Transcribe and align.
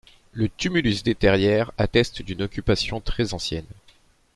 Le 0.31 0.49
tumulus 0.49 1.03
des 1.03 1.13
Terrières 1.13 1.71
atteste 1.77 2.23
d'une 2.23 2.41
occupation 2.41 2.99
très 3.01 3.35
ancienne. 3.35 3.67